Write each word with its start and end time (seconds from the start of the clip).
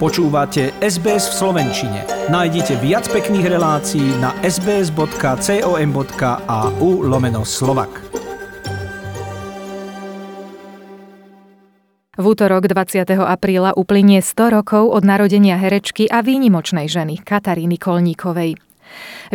Počúvate 0.00 0.72
SBS 0.80 1.28
v 1.28 1.34
Slovenčine. 1.44 2.08
Nájdite 2.32 2.80
viac 2.80 3.04
pekných 3.12 3.52
relácií 3.52 4.16
na 4.16 4.32
sbs.com.au 4.40 5.04
lomeno 7.04 7.44
slovak. 7.44 8.00
V 12.16 12.24
útorok 12.24 12.64
20. 12.64 13.12
apríla 13.12 13.76
uplynie 13.76 14.24
100 14.24 14.56
rokov 14.56 14.88
od 14.88 15.04
narodenia 15.04 15.60
herečky 15.60 16.08
a 16.08 16.24
výnimočnej 16.24 16.88
ženy 16.88 17.20
Kataríny 17.20 17.76
Kolníkovej. 17.76 18.56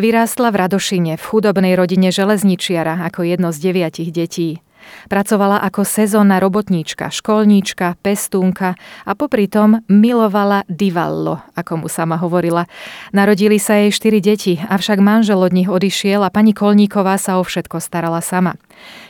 Vyrástla 0.02 0.50
v 0.50 0.66
Radošine 0.66 1.13
v 1.13 1.22
chudobnej 1.22 1.77
rodine 1.77 2.09
železničiara 2.09 3.05
ako 3.05 3.22
jedno 3.22 3.54
z 3.54 3.70
deviatich 3.70 4.09
detí. 4.09 4.66
Pracovala 5.08 5.62
ako 5.62 5.86
sezónna 5.86 6.41
robotníčka, 6.41 7.14
školníčka, 7.14 7.98
pestúnka 8.02 8.73
a 9.05 9.12
popri 9.14 9.46
tom 9.46 9.86
milovala 9.86 10.66
divallo, 10.66 11.42
ako 11.54 11.86
mu 11.86 11.88
sama 11.88 12.18
hovorila. 12.18 12.66
Narodili 13.14 13.62
sa 13.62 13.78
jej 13.80 13.94
štyri 13.94 14.20
deti, 14.20 14.58
avšak 14.58 14.98
manžel 15.00 15.42
od 15.42 15.54
nich 15.54 15.70
odišiel 15.70 16.26
a 16.26 16.34
pani 16.34 16.52
Kolníková 16.52 17.16
sa 17.22 17.38
o 17.38 17.44
všetko 17.45 17.78
starala 17.80 18.20
sama. 18.20 18.58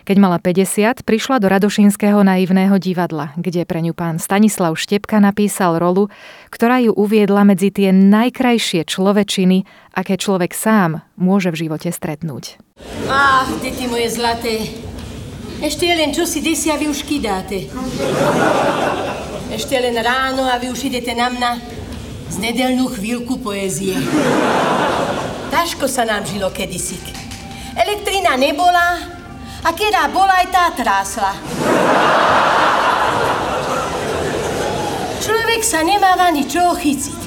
Keď 0.06 0.18
mala 0.22 0.38
50, 0.38 1.02
prišla 1.02 1.42
do 1.42 1.50
Radošinského 1.50 2.22
naivného 2.22 2.78
divadla, 2.78 3.34
kde 3.36 3.66
pre 3.66 3.82
ňu 3.82 3.98
pán 3.98 4.22
Stanislav 4.22 4.78
Štepka 4.78 5.18
napísal 5.18 5.82
rolu, 5.82 6.14
ktorá 6.54 6.78
ju 6.78 6.94
uviedla 6.94 7.42
medzi 7.42 7.74
tie 7.74 7.90
najkrajšie 7.90 8.86
človečiny, 8.86 9.66
aké 9.98 10.20
človek 10.22 10.54
sám 10.54 11.02
môže 11.18 11.50
v 11.50 11.66
živote 11.66 11.90
stretnúť. 11.90 12.62
Ach, 13.10 13.50
deti 13.64 13.90
moje 13.90 14.12
zlaté, 14.14 14.70
ešte 15.64 15.88
len 15.88 16.12
čo 16.12 16.28
si 16.28 16.44
desi 16.44 16.68
a 16.68 16.76
vy 16.76 16.92
už 16.92 17.08
kydáte. 17.08 17.72
Ešte 19.56 19.80
len 19.80 19.96
ráno 19.96 20.44
a 20.44 20.60
vy 20.60 20.68
už 20.68 20.92
idete 20.92 21.16
na 21.16 21.32
mňa 21.32 21.52
z 22.28 22.36
nedelnú 22.44 22.92
chvíľku 22.92 23.40
poézie. 23.40 23.96
Taško 25.48 25.88
sa 25.88 26.04
nám 26.04 26.28
žilo 26.28 26.52
kedysi. 26.52 27.00
Elektrina 27.72 28.36
nebola 28.36 29.00
a 29.64 29.70
keď 29.72 30.12
bola 30.12 30.44
aj 30.44 30.48
tá 30.52 30.66
trásla. 30.76 31.32
Človek 35.24 35.62
sa 35.64 35.80
nemáva 35.88 36.36
ničoho 36.36 36.76
chyciť. 36.76 37.20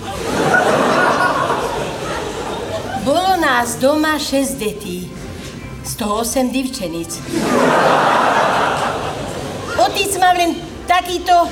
Bolo 3.08 3.41
nás 3.41 3.80
doma 3.80 4.20
šesť 4.20 4.55
detí 4.61 5.19
toho 5.98 6.22
osem 6.22 6.50
divčenic. 6.50 7.11
Otec 9.78 10.10
mal 10.18 10.34
len 10.34 10.58
takýto 10.90 11.46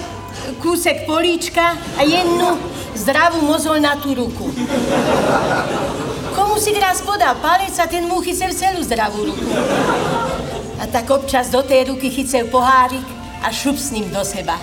kúsek 0.59 1.07
políčka 1.07 1.79
a 1.95 2.03
jednu 2.03 2.59
zdravú 2.99 3.45
mozolnatú 3.47 4.19
ruku. 4.19 4.51
Komu 6.35 6.59
si 6.59 6.75
raz 6.75 7.01
podal 7.07 7.39
palec 7.39 7.79
a 7.79 7.87
ten 7.87 8.03
mu 8.11 8.19
chycel 8.19 8.51
celú 8.51 8.83
zdravú 8.83 9.31
ruku. 9.31 9.47
A 10.83 10.85
tak 10.91 11.07
občas 11.09 11.55
do 11.55 11.63
tej 11.63 11.95
ruky 11.95 12.11
chycel 12.11 12.51
pohárik 12.51 13.05
a 13.41 13.49
šup 13.55 13.79
s 13.79 13.95
ním 13.95 14.11
do 14.11 14.27
seba. 14.27 14.59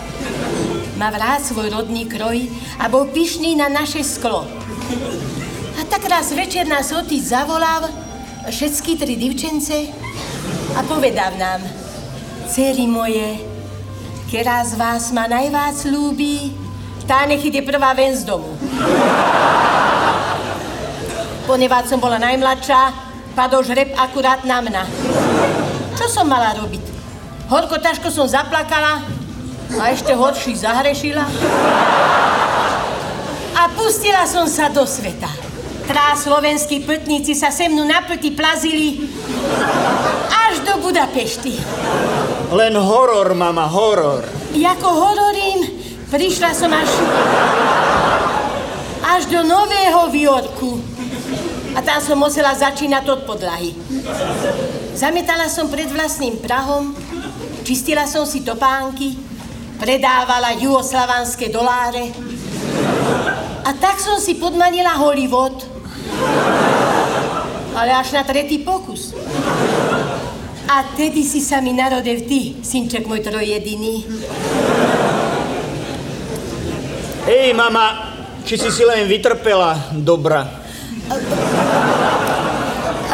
Má 0.99 1.09
rád 1.09 1.41
svoj 1.41 1.71
rodný 1.71 2.05
kroj 2.05 2.51
a 2.77 2.91
bol 2.91 3.09
pyšný 3.09 3.55
na 3.57 3.71
naše 3.71 4.03
sklo. 4.03 4.45
A 5.79 5.81
tak 5.89 6.05
raz 6.05 6.35
večer 6.35 6.67
nás 6.67 6.91
otec 6.91 7.23
zavolal 7.23 7.89
všetky 8.43 8.99
tri 8.99 9.15
divčence 9.15 9.87
a 10.75 10.83
povedal 10.83 11.33
nám, 11.39 11.63
dcery 12.45 12.85
moje, 12.85 13.52
ktorá 14.33 14.65
z 14.65 14.73
vás 14.81 15.13
ma 15.13 15.29
najvác 15.29 15.85
ľúbi, 15.85 16.57
tá 17.05 17.21
nech 17.29 17.45
ide 17.45 17.61
prvá 17.61 17.93
ven 17.93 18.17
z 18.17 18.25
domu. 18.25 18.49
Poneváť 21.45 21.93
som 21.93 22.01
bola 22.01 22.17
najmladšia, 22.17 22.97
padol 23.37 23.61
žreb 23.61 23.93
akurát 23.93 24.41
na 24.41 24.57
mňa. 24.57 24.83
Čo 25.93 26.09
som 26.09 26.25
mala 26.25 26.49
robiť? 26.57 26.81
Horko 27.45 27.77
ťažko 27.77 28.09
som 28.09 28.25
zaplakala 28.25 29.05
a 29.77 29.93
ešte 29.93 30.17
horší 30.17 30.57
zahrešila. 30.57 31.29
A 33.53 33.69
pustila 33.77 34.25
som 34.25 34.49
sa 34.49 34.65
do 34.73 34.81
sveta. 34.89 35.29
Trá 35.85 36.17
slovenskí 36.17 36.81
putníci 36.81 37.37
sa 37.37 37.53
se 37.53 37.69
mnou 37.69 37.85
na 37.85 38.01
plty 38.01 38.33
plazili 38.33 39.13
až 40.49 40.65
do 40.65 40.81
Budapešty. 40.81 41.53
Len 42.53 42.77
horor, 42.77 43.33
mama, 43.33 43.65
horor. 43.65 44.29
Jako 44.53 44.87
hororím 44.89 45.65
prišla 46.13 46.53
som 46.53 46.69
až, 46.69 46.85
až 49.01 49.25
do 49.25 49.41
Nového 49.41 50.13
Viorku. 50.13 50.77
A 51.73 51.81
tam 51.81 51.97
som 51.97 52.21
musela 52.21 52.53
začínať 52.53 53.09
od 53.09 53.21
podlahy. 53.25 53.73
Zametala 54.93 55.49
som 55.49 55.65
pred 55.73 55.89
vlastným 55.89 56.37
Prahom, 56.37 56.93
čistila 57.65 58.05
som 58.05 58.29
si 58.29 58.45
topánky, 58.45 59.17
predávala 59.81 60.53
juhoslavanské 60.53 61.49
doláre. 61.49 62.13
A 63.65 63.73
tak 63.73 63.97
som 63.97 64.21
si 64.21 64.37
podmanila 64.37 64.93
Hollywood, 65.01 65.65
ale 67.73 67.89
až 67.97 68.13
na 68.13 68.21
tretí 68.21 68.61
pokus. 68.61 69.17
A 70.63 70.95
tedy 70.95 71.21
si 71.27 71.43
sa 71.43 71.59
mi 71.59 71.75
narodil 71.75 72.23
ty, 72.23 72.55
synček 72.63 73.03
môj 73.03 73.19
trojediný. 73.19 74.07
Hej, 77.27 77.55
mama, 77.55 78.15
či 78.43 78.59
si 78.59 78.69
si 78.71 78.83
len 78.83 79.07
vytrpela, 79.07 79.91
dobra. 79.95 80.47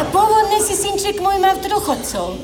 Pôvodne 0.09 0.57
si 0.61 0.73
synček 0.73 1.21
môj 1.21 1.37
mal 1.37 1.57
troch 1.61 1.85
otcov, 1.93 2.37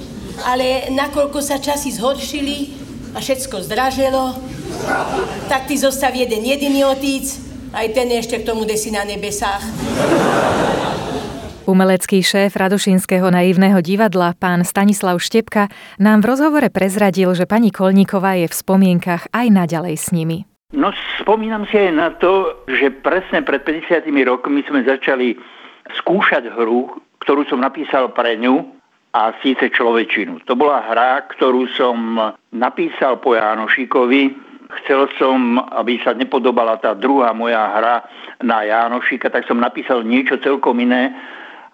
ale 0.45 0.89
nakoľko 0.93 1.41
sa 1.41 1.57
časy 1.57 1.93
zhoršili 1.97 2.73
a 3.13 3.21
všetko 3.21 3.65
zdraželo, 3.65 4.37
tak 5.49 5.65
ty 5.69 5.77
zostav 5.77 6.13
jeden 6.13 6.45
jediný 6.45 6.85
otec 6.85 7.25
aj 7.75 7.87
ten 7.91 8.07
ešte 8.15 8.39
k 8.39 8.47
tomu 8.47 8.63
desi 8.63 8.91
na 8.91 9.03
nebesách. 9.03 9.63
Umelecký 11.65 12.21
šéf 12.21 12.53
Radošinského 12.53 13.33
naivného 13.33 13.81
divadla, 13.81 14.37
pán 14.37 14.61
Stanislav 14.61 15.17
Štepka, 15.17 15.65
nám 15.97 16.21
v 16.21 16.29
rozhovore 16.29 16.69
prezradil, 16.69 17.33
že 17.33 17.49
pani 17.49 17.73
Kolníková 17.73 18.37
je 18.37 18.45
v 18.45 18.53
spomienkach 18.53 19.25
aj 19.33 19.49
naďalej 19.49 19.95
s 19.97 20.13
nimi. 20.13 20.45
No 20.77 20.93
spomínam 21.17 21.65
si 21.65 21.81
aj 21.81 21.91
na 21.97 22.13
to, 22.13 22.61
že 22.69 22.93
presne 23.01 23.41
pred 23.41 23.65
50 23.65 24.05
rokmi 24.29 24.61
sme 24.69 24.85
začali 24.85 25.41
skúšať 26.05 26.53
hru, 26.53 27.01
ktorú 27.25 27.49
som 27.49 27.57
napísal 27.57 28.13
pre 28.13 28.37
ňu 28.37 28.61
a 29.17 29.33
síce 29.41 29.73
človečinu. 29.73 30.45
To 30.45 30.53
bola 30.53 30.85
hra, 30.85 31.25
ktorú 31.33 31.65
som 31.73 31.97
napísal 32.53 33.17
po 33.17 33.33
Jánošikovi, 33.33 34.37
chcel 34.85 35.09
som, 35.17 35.57
aby 35.73 35.97
sa 36.05 36.13
nepodobala 36.13 36.77
tá 36.77 36.93
druhá 36.93 37.33
moja 37.33 37.73
hra 37.73 38.05
na 38.45 38.61
Jánošika, 38.61 39.33
tak 39.33 39.49
som 39.49 39.57
napísal 39.57 40.05
niečo 40.05 40.37
celkom 40.45 40.77
iné. 40.77 41.09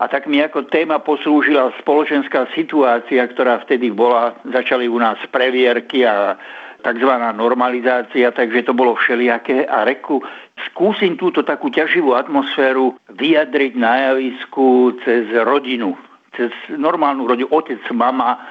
A 0.01 0.09
tak 0.09 0.25
mi 0.25 0.41
ako 0.41 0.65
téma 0.65 0.97
poslúžila 0.97 1.69
spoločenská 1.77 2.49
situácia, 2.57 3.21
ktorá 3.21 3.61
vtedy 3.61 3.93
bola. 3.93 4.33
Začali 4.49 4.89
u 4.89 4.97
nás 4.97 5.21
previerky 5.29 6.01
a 6.01 6.41
tzv. 6.81 7.11
normalizácia, 7.37 8.33
takže 8.33 8.65
to 8.65 8.73
bolo 8.73 8.97
všelijaké. 8.97 9.69
A 9.69 9.85
reku, 9.85 10.25
skúsim 10.73 11.21
túto 11.21 11.45
takú 11.45 11.69
ťaživú 11.69 12.17
atmosféru 12.17 12.97
vyjadriť 13.13 13.77
na 13.77 14.09
javisku 14.09 14.97
cez 15.05 15.29
rodinu. 15.45 15.93
Cez 16.33 16.49
normálnu 16.73 17.29
rodinu, 17.29 17.53
otec, 17.53 17.85
mama, 17.93 18.41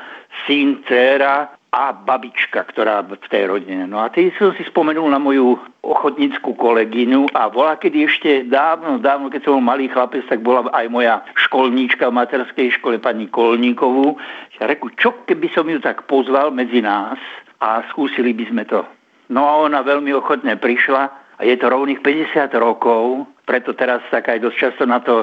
syn, 0.47 0.87
dcéra 0.87 1.60
a 1.71 1.95
babička, 1.95 2.67
ktorá 2.67 3.07
v 3.07 3.15
tej 3.31 3.47
rodine. 3.47 3.87
No 3.87 4.03
a 4.03 4.11
tej 4.11 4.35
som 4.35 4.51
si 4.59 4.67
spomenul 4.67 5.07
na 5.07 5.23
moju 5.23 5.55
ochotníckú 5.87 6.59
kolegyňu 6.59 7.31
a 7.31 7.47
bola 7.47 7.79
kedy 7.79 8.11
ešte 8.11 8.31
dávno, 8.51 8.99
dávno, 8.99 9.31
keď 9.31 9.47
som 9.47 9.55
bol 9.59 9.65
malý 9.71 9.87
chlapec, 9.87 10.27
tak 10.27 10.43
bola 10.43 10.67
aj 10.75 10.87
moja 10.91 11.23
školníčka 11.47 12.11
v 12.11 12.19
materskej 12.19 12.69
škole 12.83 12.99
pani 12.99 13.31
Kolníkovú. 13.31 14.19
Ja 14.59 14.67
reku, 14.67 14.91
čo 14.99 15.23
keby 15.23 15.47
som 15.55 15.71
ju 15.71 15.79
tak 15.79 16.11
pozval 16.11 16.51
medzi 16.51 16.83
nás 16.83 17.23
a 17.63 17.87
skúsili 17.95 18.35
by 18.35 18.45
sme 18.51 18.63
to. 18.67 18.83
No 19.31 19.47
a 19.47 19.63
ona 19.63 19.87
veľmi 19.87 20.11
ochotne 20.11 20.59
prišla 20.59 21.03
a 21.39 21.41
je 21.47 21.55
to 21.55 21.71
rovných 21.71 22.03
50 22.03 22.51
rokov, 22.59 23.31
preto 23.47 23.79
teraz 23.79 24.03
tak 24.11 24.27
aj 24.27 24.43
dosť 24.43 24.59
často 24.59 24.85
na 24.91 24.99
to 24.99 25.23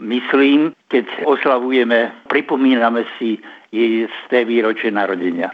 myslím, 0.00 0.72
keď 0.88 1.28
oslavujeme, 1.28 2.24
pripomíname 2.32 3.04
si 3.20 3.36
jej 3.68 4.08
z 4.08 4.18
té 4.32 4.48
výročie 4.48 4.88
narodenia 4.88 5.52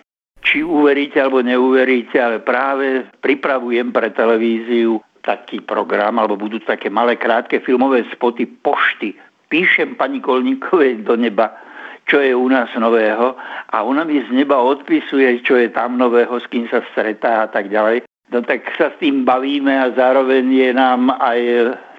či 0.49 0.65
uveríte 0.65 1.21
alebo 1.21 1.45
neuveríte, 1.45 2.17
ale 2.17 2.41
práve 2.41 3.05
pripravujem 3.21 3.93
pre 3.93 4.09
televíziu 4.17 4.97
taký 5.21 5.61
program, 5.61 6.17
alebo 6.17 6.41
budú 6.41 6.57
také 6.65 6.89
malé 6.89 7.21
krátke 7.21 7.61
filmové 7.61 8.09
spoty 8.09 8.49
pošty. 8.65 9.13
Píšem 9.53 10.01
pani 10.01 10.25
Kolníkovej 10.25 11.05
do 11.05 11.21
neba, 11.21 11.53
čo 12.09 12.25
je 12.25 12.33
u 12.33 12.49
nás 12.49 12.73
nového 12.73 13.37
a 13.69 13.77
ona 13.85 14.09
mi 14.09 14.25
z 14.25 14.33
neba 14.33 14.57
odpisuje, 14.57 15.45
čo 15.45 15.61
je 15.61 15.69
tam 15.69 16.01
nového, 16.01 16.41
s 16.41 16.49
kým 16.49 16.65
sa 16.73 16.81
stretá 16.97 17.45
a 17.45 17.49
tak 17.53 17.69
ďalej. 17.69 18.09
No 18.33 18.41
tak 18.41 18.65
sa 18.81 18.89
s 18.89 18.97
tým 19.01 19.29
bavíme 19.29 19.73
a 19.77 19.93
zároveň 19.93 20.49
je 20.49 20.71
nám 20.73 21.13
aj 21.21 21.41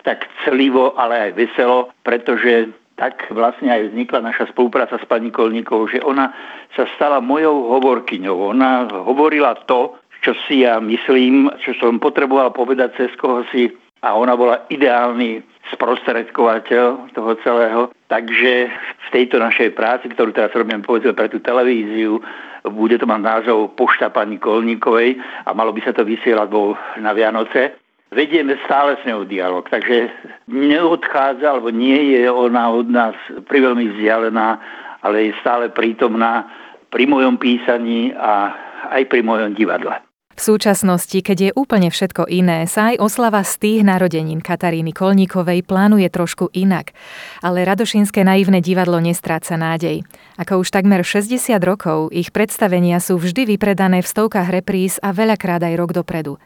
tak 0.02 0.26
celivo, 0.42 0.98
ale 0.98 1.30
aj 1.30 1.32
veselo, 1.38 1.94
pretože 2.02 2.74
tak 3.00 3.32
vlastne 3.32 3.72
aj 3.72 3.96
vznikla 3.96 4.20
naša 4.20 4.52
spolupráca 4.52 5.00
s 5.00 5.08
pani 5.08 5.32
Kolníkovou, 5.32 5.88
že 5.88 6.04
ona 6.04 6.36
sa 6.76 6.84
stala 7.00 7.24
mojou 7.24 7.80
hovorkyňou. 7.80 8.52
Ona 8.52 8.92
hovorila 9.08 9.56
to, 9.64 9.96
čo 10.20 10.36
si 10.44 10.68
ja 10.68 10.84
myslím, 10.84 11.48
čo 11.64 11.72
som 11.80 11.96
potreboval 11.96 12.52
povedať 12.52 13.00
cez 13.00 13.12
koho 13.16 13.48
si 13.56 13.72
a 14.04 14.20
ona 14.20 14.36
bola 14.36 14.68
ideálny 14.68 15.40
sprostredkovateľ 15.72 17.16
toho 17.16 17.32
celého. 17.40 17.82
Takže 18.12 18.68
v 19.08 19.08
tejto 19.16 19.40
našej 19.40 19.72
práci, 19.72 20.12
ktorú 20.12 20.36
teraz 20.36 20.52
robím 20.52 20.84
povedzme 20.84 21.16
pre 21.16 21.32
tú 21.32 21.40
televíziu, 21.40 22.20
bude 22.68 23.00
to 23.00 23.08
mať 23.08 23.22
názov 23.24 23.80
Pošta 23.80 24.12
pani 24.12 24.36
Kolníkovej 24.36 25.16
a 25.48 25.56
malo 25.56 25.72
by 25.72 25.80
sa 25.88 25.96
to 25.96 26.04
vysielať 26.04 26.52
na 27.00 27.16
Vianoce 27.16 27.80
vedieme 28.12 28.58
stále 28.66 28.98
s 29.00 29.04
ňou 29.06 29.26
dialog, 29.26 29.66
takže 29.70 30.10
neodchádza, 30.50 31.46
alebo 31.58 31.70
nie 31.70 32.18
je 32.18 32.30
ona 32.30 32.70
od 32.74 32.88
nás 32.90 33.16
priveľmi 33.46 33.96
vzdialená, 33.96 34.60
ale 35.02 35.30
je 35.30 35.42
stále 35.42 35.70
prítomná 35.70 36.50
pri 36.90 37.06
mojom 37.06 37.38
písaní 37.38 38.12
a 38.18 38.54
aj 38.90 39.06
pri 39.08 39.22
mojom 39.22 39.54
divadle. 39.54 39.94
V 40.40 40.56
súčasnosti, 40.56 41.20
keď 41.20 41.52
je 41.52 41.52
úplne 41.52 41.92
všetko 41.92 42.32
iné, 42.32 42.64
sa 42.64 42.96
aj 42.96 43.04
oslava 43.04 43.44
z 43.44 43.60
tých 43.60 43.82
narodenín 43.84 44.40
Kataríny 44.40 44.96
Kolníkovej 44.96 45.68
plánuje 45.68 46.08
trošku 46.08 46.48
inak. 46.56 46.96
Ale 47.44 47.68
Radošinské 47.68 48.24
naivné 48.24 48.64
divadlo 48.64 49.04
nestráca 49.04 49.60
nádej. 49.60 50.08
Ako 50.40 50.64
už 50.64 50.72
takmer 50.72 51.04
60 51.04 51.60
rokov, 51.60 52.16
ich 52.16 52.32
predstavenia 52.32 53.04
sú 53.04 53.20
vždy 53.20 53.52
vypredané 53.52 54.00
v 54.00 54.08
stovkách 54.08 54.48
repríz 54.48 54.96
a 55.04 55.12
veľakrát 55.12 55.60
aj 55.60 55.76
rok 55.76 55.92
dopredu. 55.92 56.40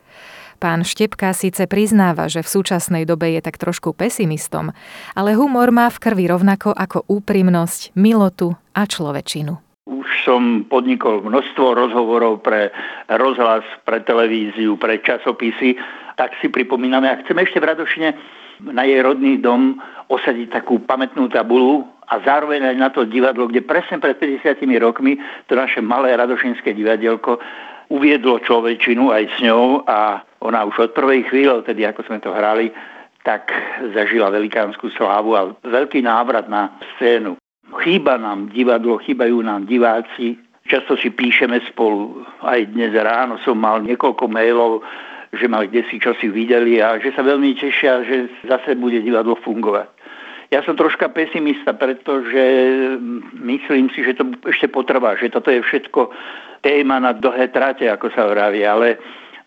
Pán 0.61 0.85
Štepka 0.85 1.33
síce 1.33 1.65
priznáva, 1.69 2.29
že 2.29 2.41
v 2.45 2.51
súčasnej 2.51 3.03
dobe 3.07 3.33
je 3.33 3.41
tak 3.41 3.61
trošku 3.61 3.93
pesimistom, 3.93 4.73
ale 5.13 5.37
humor 5.37 5.73
má 5.73 5.89
v 5.89 6.01
krvi 6.01 6.25
rovnako 6.29 6.73
ako 6.73 7.05
úprimnosť, 7.07 7.93
milotu 7.97 8.57
a 8.73 8.85
človečinu. 8.89 9.57
Už 9.83 10.07
som 10.23 10.63
podnikol 10.69 11.23
množstvo 11.23 11.75
rozhovorov 11.75 12.39
pre 12.39 12.71
rozhlas, 13.11 13.67
pre 13.83 13.99
televíziu, 14.03 14.79
pre 14.79 15.03
časopisy, 15.03 15.75
tak 16.15 16.31
si 16.39 16.47
pripomíname 16.47 17.09
a 17.09 17.19
chceme 17.25 17.43
ešte 17.43 17.59
v 17.59 17.67
Radošine 17.73 18.09
na 18.63 18.87
jej 18.87 19.01
rodný 19.03 19.41
dom 19.41 19.81
osadiť 20.07 20.61
takú 20.61 20.79
pamätnú 20.85 21.27
tabulu 21.27 21.83
a 22.07 22.21
zároveň 22.21 22.71
aj 22.71 22.77
na 22.77 22.89
to 22.93 23.03
divadlo, 23.03 23.49
kde 23.49 23.65
presne 23.65 23.97
pred 23.97 24.15
50 24.15 24.61
rokmi 24.79 25.17
to 25.49 25.57
naše 25.57 25.81
malé 25.81 26.13
radošinské 26.15 26.75
divadielko 26.75 27.41
uviedlo 27.91 28.39
človečinu 28.39 29.11
aj 29.11 29.23
s 29.33 29.35
ňou 29.43 29.83
a 29.83 30.23
ona 30.43 30.67
už 30.67 30.75
od 30.79 30.91
prvej 30.91 31.23
chvíle, 31.31 31.63
tedy 31.63 31.87
ako 31.87 32.03
sme 32.03 32.19
to 32.19 32.35
hrali, 32.35 32.67
tak 33.23 33.47
zažila 33.95 34.27
velikánsku 34.27 34.91
slávu 34.99 35.31
a 35.39 35.55
veľký 35.63 36.03
návrat 36.03 36.51
na 36.51 36.75
scénu. 36.95 37.39
Chýba 37.79 38.19
nám 38.19 38.51
divadlo, 38.51 38.99
chýbajú 38.99 39.39
nám 39.39 39.63
diváci, 39.63 40.35
často 40.67 40.99
si 40.99 41.09
píšeme 41.09 41.63
spolu. 41.71 42.27
Aj 42.43 42.59
dnes 42.67 42.91
ráno 42.91 43.39
som 43.41 43.55
mal 43.55 43.79
niekoľko 43.87 44.27
mailov, 44.27 44.83
že 45.33 45.47
ma 45.47 45.63
kde 45.63 45.87
si 45.87 45.97
čo 45.97 46.13
si 46.19 46.27
videli 46.27 46.83
a 46.83 46.99
že 46.99 47.15
sa 47.15 47.23
veľmi 47.23 47.55
tešia, 47.55 48.03
že 48.03 48.27
zase 48.43 48.75
bude 48.75 48.99
divadlo 48.99 49.39
fungovať. 49.39 49.89
Ja 50.51 50.61
som 50.61 50.77
troška 50.77 51.09
pesimista, 51.09 51.73
pretože 51.73 52.43
myslím 53.41 53.89
si, 53.89 54.05
že 54.05 54.13
to 54.13 54.29
ešte 54.45 54.69
potrvá, 54.69 55.17
že 55.17 55.33
toto 55.33 55.49
je 55.49 55.65
všetko 55.65 56.13
téma 56.61 57.01
na 57.01 57.17
dlhé 57.17 57.49
trate, 57.49 57.89
ako 57.89 58.13
sa 58.13 58.29
vraví, 58.29 58.61
ale 58.61 59.01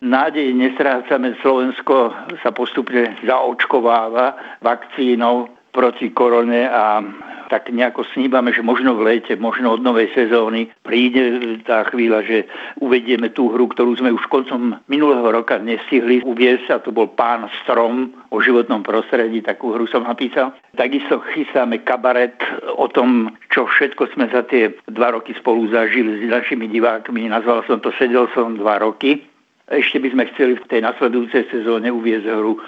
nádej 0.06 0.54
nestrácame. 0.54 1.34
Slovensko 1.42 2.14
sa 2.40 2.50
postupne 2.54 3.18
zaočkováva 3.26 4.58
vakcínou 4.62 5.50
proti 5.74 6.08
korone 6.14 6.64
a 6.64 7.04
tak 7.46 7.70
nejako 7.70 8.02
sníbame, 8.10 8.50
že 8.50 8.58
možno 8.58 8.98
v 8.98 9.06
lete, 9.06 9.38
možno 9.38 9.78
od 9.78 9.82
novej 9.82 10.10
sezóny 10.18 10.66
príde 10.82 11.62
tá 11.62 11.86
chvíľa, 11.86 12.26
že 12.26 12.38
uvedieme 12.82 13.30
tú 13.30 13.54
hru, 13.54 13.70
ktorú 13.70 13.94
sme 13.94 14.10
už 14.10 14.26
koncom 14.26 14.82
minulého 14.90 15.30
roka 15.30 15.54
nestihli 15.62 16.26
uviesť 16.26 16.66
a 16.74 16.82
to 16.82 16.90
bol 16.90 17.06
Pán 17.06 17.46
Strom 17.62 18.10
o 18.34 18.42
životnom 18.42 18.82
prostredí, 18.82 19.46
takú 19.46 19.78
hru 19.78 19.86
som 19.86 20.02
napísal. 20.02 20.58
Takisto 20.74 21.22
chystáme 21.30 21.86
kabaret 21.86 22.34
o 22.74 22.90
tom, 22.90 23.30
čo 23.54 23.70
všetko 23.70 24.10
sme 24.10 24.26
za 24.34 24.42
tie 24.50 24.74
dva 24.90 25.14
roky 25.14 25.30
spolu 25.38 25.70
zažili 25.70 26.26
s 26.26 26.32
našimi 26.32 26.66
divákmi. 26.66 27.30
Nazval 27.30 27.62
som 27.70 27.78
to 27.78 27.94
Sedel 27.94 28.26
som 28.34 28.58
dva 28.58 28.82
roky. 28.82 29.22
Ešte 29.66 29.98
by 29.98 30.08
sme 30.14 30.24
chceli 30.34 30.54
v 30.54 30.68
tej 30.70 30.80
nasledujúcej 30.86 31.50
sezóne 31.50 31.90
uviezť 31.90 32.26
hru 32.30 32.58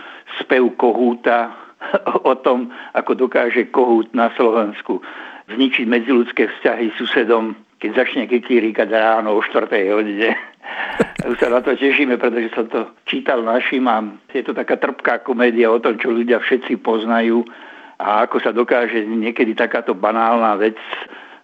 Spev 0.43 0.75
Kohúta, 0.75 1.69
o 2.31 2.35
tom, 2.43 2.71
ako 2.95 3.15
dokáže 3.15 3.71
kohút 3.71 4.11
na 4.15 4.31
Slovensku 4.35 5.03
zničiť 5.49 5.87
medziludské 5.89 6.51
vzťahy 6.51 6.93
susedom, 6.99 7.57
keď 7.79 7.91
začne 8.05 8.25
kikíríkať 8.29 8.89
ráno 8.91 9.39
o 9.39 9.41
4. 9.41 9.71
hodine. 9.95 10.35
Už 11.31 11.39
sa 11.41 11.49
na 11.49 11.65
to 11.65 11.73
tešíme, 11.73 12.21
pretože 12.21 12.53
som 12.53 12.67
to 12.69 12.93
čítal 13.09 13.41
našim 13.41 13.87
a 13.89 14.05
je 14.35 14.45
to 14.45 14.53
taká 14.53 14.77
trpká 14.77 15.25
komédia 15.25 15.73
o 15.73 15.81
tom, 15.81 15.97
čo 15.97 16.13
ľudia 16.13 16.43
všetci 16.43 16.83
poznajú 16.83 17.47
a 17.99 18.29
ako 18.29 18.37
sa 18.39 18.51
dokáže 18.55 19.03
niekedy 19.07 19.59
takáto 19.59 19.97
banálna 19.97 20.55
vec 20.61 20.79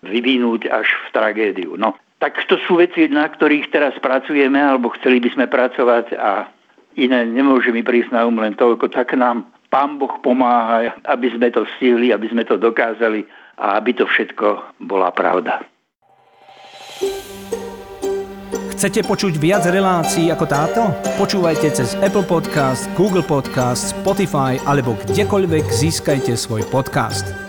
vyvinúť 0.04 0.68
až 0.68 0.86
v 0.86 1.06
tragédiu. 1.16 1.74
No, 1.80 1.96
tak 2.24 2.40
to 2.48 2.56
sú 2.64 2.80
veci, 2.80 3.04
na 3.12 3.28
ktorých 3.28 3.68
teraz 3.68 3.92
pracujeme, 4.00 4.56
alebo 4.56 4.88
chceli 4.96 5.20
by 5.20 5.28
sme 5.36 5.44
pracovať 5.44 6.16
a 6.16 6.48
iné 6.96 7.28
nemôže 7.28 7.68
mi 7.68 7.84
prísť 7.84 8.16
na 8.16 8.24
um 8.24 8.40
len 8.40 8.56
toľko, 8.56 8.88
tak 8.88 9.12
nám 9.12 9.44
Pán 9.68 10.00
Boh 10.00 10.16
pomáha, 10.24 10.96
aby 11.04 11.28
sme 11.36 11.52
to 11.52 11.68
stihli, 11.76 12.16
aby 12.16 12.24
sme 12.32 12.48
to 12.48 12.56
dokázali 12.56 13.28
a 13.60 13.76
aby 13.76 13.92
to 13.92 14.08
všetko 14.08 14.80
bola 14.80 15.12
pravda. 15.12 15.68
Chcete 18.72 19.04
počuť 19.04 19.36
viac 19.36 19.68
relácií 19.68 20.32
ako 20.32 20.44
táto? 20.48 20.82
Počúvajte 21.20 21.76
cez 21.76 21.92
Apple 22.00 22.24
Podcast, 22.24 22.88
Google 22.96 23.26
Podcast, 23.26 23.92
Spotify 23.92 24.56
alebo 24.64 24.96
kdekoľvek 24.96 25.64
získajte 25.68 26.32
svoj 26.40 26.64
podcast. 26.72 27.43